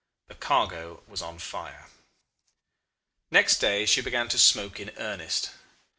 [0.29, 1.85] The cargo was on fire.
[3.29, 5.51] "Next day she began to smoke in earnest.